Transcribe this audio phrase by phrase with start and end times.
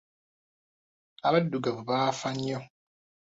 [1.27, 2.59] Abaddugavu baafa nnyo.